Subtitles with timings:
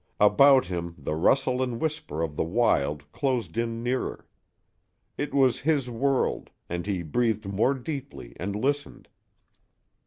[0.19, 4.25] About him the rustle and whisper of the wild closed in nearer.
[5.15, 9.09] It was his world, and he breathed more deeply and listened.